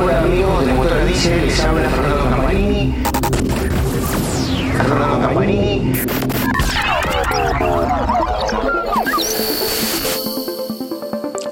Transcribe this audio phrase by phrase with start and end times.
[0.00, 2.94] Hola amigos de Motor Dice, les habla Fernando Campanini.
[4.76, 5.92] Fernando Campanini.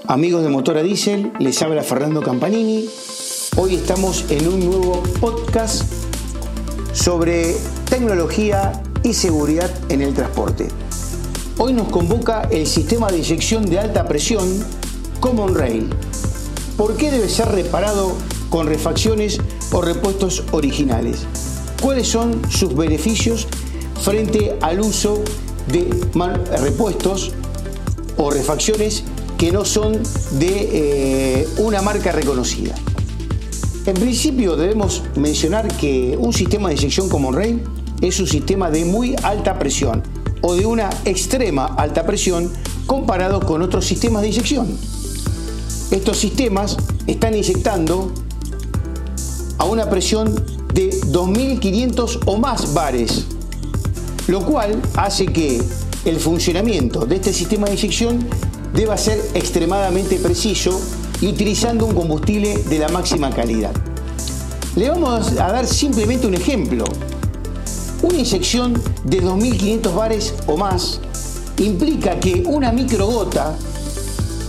[0.07, 2.89] Amigos de Motora Diesel, les habla Fernando Campanini.
[3.57, 5.83] Hoy estamos en un nuevo podcast
[6.93, 7.57] sobre
[7.91, 10.69] tecnología y seguridad en el transporte.
[11.59, 14.47] Hoy nos convoca el sistema de inyección de alta presión
[15.19, 15.91] Common Rail.
[16.77, 18.15] ¿Por qué debe ser reparado
[18.51, 19.41] con refacciones
[19.73, 21.27] o repuestos originales?
[21.81, 23.47] ¿Cuáles son sus beneficios
[24.03, 25.23] frente al uso
[25.71, 25.89] de
[26.59, 27.33] repuestos
[28.17, 29.05] o refacciones
[29.37, 30.03] que no son
[30.39, 32.75] de eh, una marca reconocida?
[33.87, 37.63] En principio debemos mencionar que un sistema de inyección como Rail
[38.01, 40.03] es un sistema de muy alta presión
[40.41, 42.51] o de una extrema alta presión
[42.87, 44.77] comparado con otros sistemas de inyección.
[45.91, 48.13] Estos sistemas están inyectando
[49.59, 50.35] a una presión
[50.75, 53.25] de 2.500 o más bares,
[54.29, 55.63] lo cual hace que
[56.05, 58.27] el funcionamiento de este sistema de inyección
[58.75, 60.81] deba ser extremadamente preciso
[61.21, 63.73] y utilizando un combustible de la máxima calidad.
[64.77, 66.85] Le vamos a dar simplemente un ejemplo.
[68.03, 71.01] Una inyección de 2.500 bares o más
[71.59, 73.57] implica que una microgota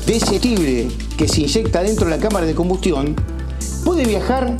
[0.05, 3.15] de ese que se inyecta dentro de la cámara de combustión
[3.83, 4.55] puede viajar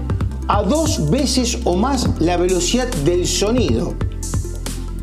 [0.47, 3.93] a dos veces o más la velocidad del sonido.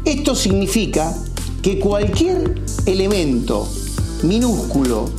[0.05, 1.15] Esto significa
[1.63, 3.69] que cualquier elemento
[4.23, 5.11] minúsculo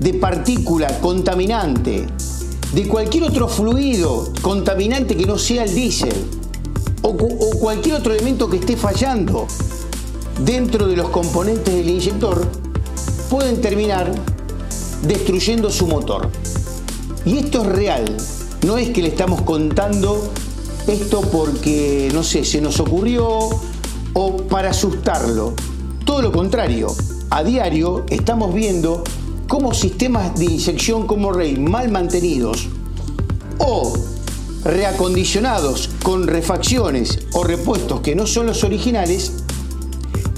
[0.00, 2.06] de partícula contaminante,
[2.72, 6.14] de cualquier otro fluido contaminante que no sea el diésel,
[7.02, 7.16] o,
[7.58, 9.46] cualquier otro elemento que esté fallando
[10.44, 12.46] dentro de los componentes del inyector,
[13.28, 14.12] pueden terminar
[15.02, 16.28] destruyendo su motor.
[17.24, 18.16] Y esto es real,
[18.64, 20.30] no es que le estamos contando
[20.86, 23.28] esto porque, no sé, se nos ocurrió
[24.14, 25.54] o para asustarlo.
[26.04, 26.88] Todo lo contrario,
[27.30, 29.04] a diario estamos viendo
[29.48, 32.68] cómo sistemas de inyección como Rey mal mantenidos
[33.58, 33.92] o
[34.64, 39.32] reacondicionados con refacciones o repuestos que no son los originales,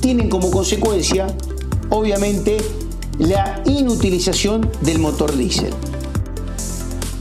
[0.01, 1.29] tienen como consecuencia,
[1.91, 2.57] obviamente,
[3.19, 5.73] la inutilización del motor diésel.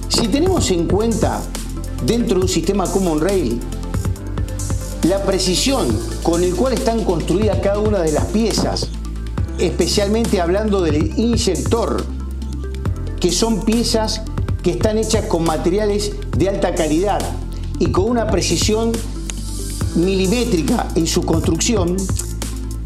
[0.09, 1.41] Si tenemos en cuenta
[2.05, 3.59] dentro de un sistema Common Rail
[5.07, 5.87] la precisión
[6.23, 8.89] con el cual están construidas cada una de las piezas
[9.59, 12.03] especialmente hablando del inyector,
[13.19, 14.21] que son piezas
[14.63, 17.21] que están hechas con materiales de alta calidad
[17.79, 18.91] y con una precisión
[19.95, 21.95] milimétrica en su construcción,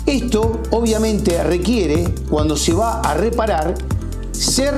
[0.06, 3.76] esto obviamente requiere, cuando se va a reparar,
[4.32, 4.76] ser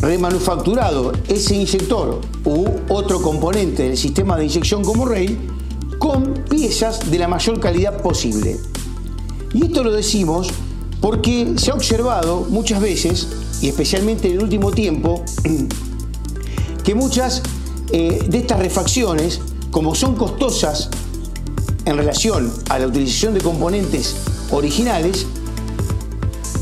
[0.00, 5.38] remanufacturado ese inyector u otro componente del sistema de inyección como Rey
[5.98, 8.56] con piezas de la mayor calidad posible.
[9.52, 10.48] Y esto lo decimos
[11.00, 13.28] porque se ha observado muchas veces,
[13.60, 15.24] y especialmente en el último tiempo,
[16.84, 17.42] que muchas
[17.92, 20.90] eh, de estas refacciones, como son costosas
[21.84, 24.16] en relación a la utilización de componentes
[24.50, 25.26] originales,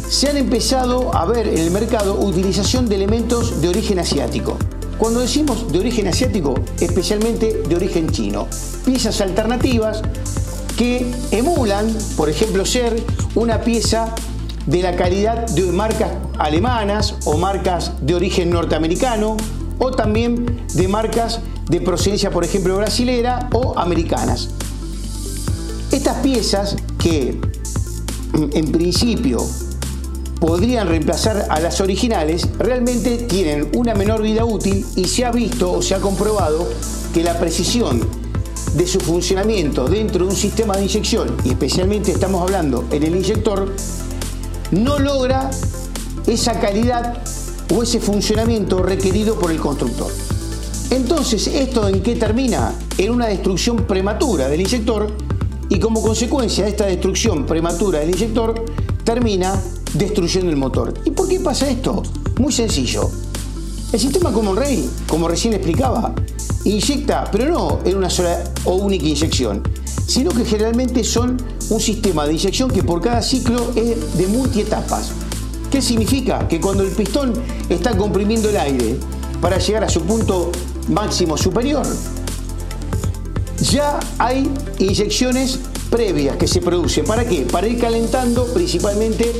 [0.08, 4.56] se han empezado a ver en el mercado utilización de elementos de origen asiático.
[4.98, 8.46] Cuando decimos de origen asiático, especialmente de origen chino,
[8.84, 10.02] piezas alternativas
[10.76, 11.86] que emulan,
[12.16, 13.02] por ejemplo, ser
[13.34, 14.14] una pieza
[14.66, 19.36] de la calidad de marcas alemanas o marcas de origen norteamericano
[19.78, 24.50] o también de marcas de procedencia, por ejemplo, brasilera o americanas.
[25.90, 27.40] Estas piezas que
[28.32, 29.46] en principio
[30.40, 35.72] podrían reemplazar a las originales, realmente tienen una menor vida útil y se ha visto
[35.72, 36.68] o se ha comprobado
[37.14, 38.00] que la precisión
[38.74, 43.16] de su funcionamiento dentro de un sistema de inyección, y especialmente estamos hablando en el
[43.16, 43.74] inyector,
[44.70, 45.50] no logra
[46.26, 47.22] esa calidad
[47.74, 50.12] o ese funcionamiento requerido por el constructor.
[50.90, 52.74] Entonces, ¿esto en qué termina?
[52.98, 55.12] En una destrucción prematura del inyector
[55.68, 58.64] y como consecuencia de esta destrucción prematura del inyector,
[59.04, 59.60] termina
[59.98, 60.94] destruyendo el motor.
[61.04, 62.02] ¿Y por qué pasa esto?
[62.38, 63.10] Muy sencillo.
[63.92, 66.14] El sistema Common Rail, como recién explicaba,
[66.64, 69.62] inyecta, pero no en una sola o única inyección,
[70.06, 71.36] sino que generalmente son
[71.70, 75.12] un sistema de inyección que por cada ciclo es de multietapas.
[75.70, 76.46] ¿Qué significa?
[76.48, 77.32] Que cuando el pistón
[77.68, 78.98] está comprimiendo el aire
[79.40, 80.50] para llegar a su punto
[80.88, 81.86] máximo superior,
[83.70, 85.58] ya hay inyecciones
[85.90, 87.04] previas que se producen.
[87.04, 87.42] ¿Para qué?
[87.42, 89.32] Para ir calentando principalmente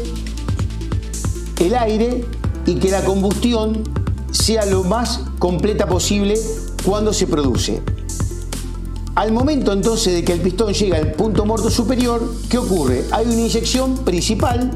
[1.66, 2.24] el aire
[2.64, 3.82] y que la combustión
[4.30, 6.34] sea lo más completa posible
[6.84, 7.82] cuando se produce.
[9.14, 13.04] Al momento entonces de que el pistón llega al punto muerto superior, ¿qué ocurre?
[13.12, 14.70] Hay una inyección principal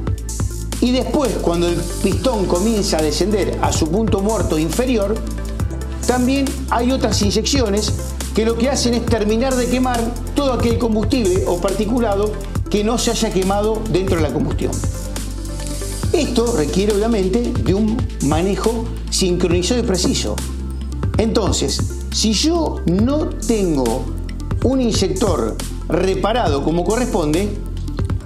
[0.81, 5.15] y después cuando el pistón comienza a descender a su punto muerto inferior,
[6.07, 7.93] también hay otras inyecciones
[8.35, 10.01] que lo que hacen es terminar de quemar
[10.35, 12.33] todo aquel combustible o particulado
[12.71, 14.73] que no se haya quemado dentro de la combustión.
[16.13, 20.35] Esto requiere obviamente de un manejo sincronizado y preciso.
[21.19, 21.81] Entonces,
[22.13, 24.05] si yo no tengo
[24.65, 25.57] un inyector
[25.89, 27.49] reparado como corresponde,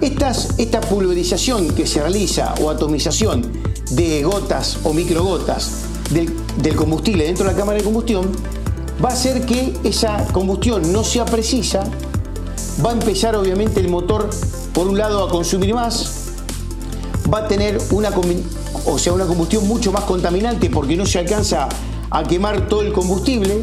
[0.01, 3.43] esta pulverización que se realiza o atomización
[3.91, 8.31] de gotas o microgotas del, del combustible dentro de la cámara de combustión
[9.03, 11.83] va a hacer que esa combustión no sea precisa,
[12.83, 14.29] va a empezar obviamente el motor
[14.73, 16.24] por un lado a consumir más,
[17.31, 18.11] va a tener una,
[18.85, 21.67] o sea, una combustión mucho más contaminante porque no se alcanza
[22.09, 23.61] a quemar todo el combustible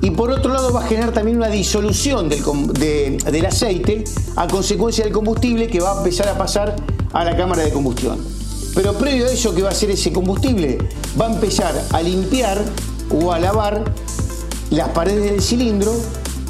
[0.00, 4.04] y por otro lado va a generar también una disolución del, del aceite
[4.36, 6.76] a consecuencia del combustible que va a empezar a pasar
[7.12, 8.18] a la cámara de combustión.
[8.74, 10.78] Pero previo a eso que va a hacer ese combustible,
[11.20, 12.62] va a empezar a limpiar
[13.10, 13.84] o a lavar
[14.70, 15.92] las paredes del cilindro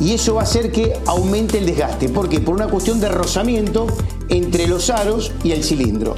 [0.01, 2.09] y eso va a hacer que aumente el desgaste.
[2.09, 2.41] ¿Por qué?
[2.41, 3.87] Por una cuestión de rozamiento
[4.29, 6.17] entre los aros y el cilindro.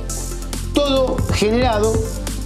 [0.83, 1.93] Todo generado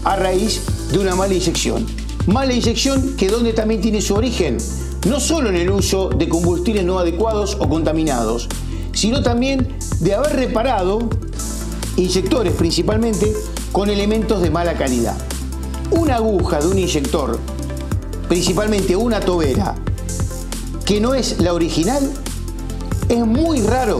[0.02, 1.86] a raíz de una mala inyección.
[2.26, 4.58] Mala inyección que donde también tiene su origen,
[5.06, 8.48] no solo en el uso de combustibles no adecuados o contaminados,
[8.92, 11.08] sino también de haber reparado
[11.96, 13.32] inyectores principalmente
[13.70, 15.16] con elementos de mala calidad.
[15.92, 17.38] Una aguja de un inyector
[18.28, 19.76] principalmente una tobera,
[20.84, 22.10] que no es la original,
[23.08, 23.98] es muy raro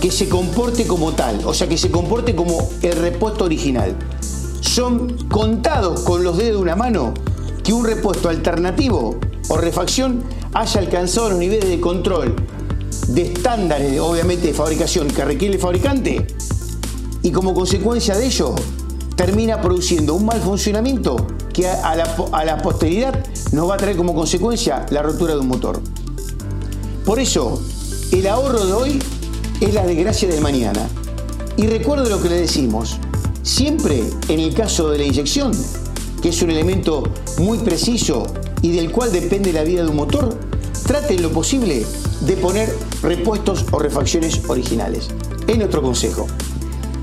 [0.00, 3.96] que se comporte como tal, o sea, que se comporte como el repuesto original.
[4.60, 7.14] Son contados con los dedos de una mano
[7.64, 9.18] que un repuesto alternativo
[9.48, 10.22] o refacción
[10.54, 12.36] haya alcanzado los niveles de control
[13.08, 16.26] de estándares, obviamente, de fabricación que requiere el fabricante
[17.22, 18.54] y como consecuencia de ello
[19.16, 24.86] termina produciendo un mal funcionamiento que a la, posteridad nos va a traer como consecuencia
[24.90, 25.80] la rotura de un motor.
[27.04, 27.60] Por eso,
[28.12, 29.02] el ahorro de hoy
[29.60, 30.88] es la desgracia del mañana.
[31.56, 32.98] Y recuerde lo que le decimos,
[33.42, 35.52] siempre en el caso de la inyección,
[36.22, 37.02] que es un elemento
[37.38, 38.26] muy preciso
[38.62, 40.38] y del cual depende la vida de un motor,
[40.86, 41.84] trate lo posible
[42.20, 45.08] de poner repuestos o refacciones originales.
[45.46, 46.26] Es nuestro consejo.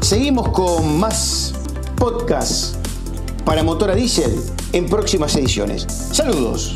[0.02, 1.54] Seguimos con más
[1.98, 2.78] podcasts
[3.44, 4.34] para motor a diésel
[4.74, 5.88] en próximas ediciones.
[6.12, 6.76] Saludos.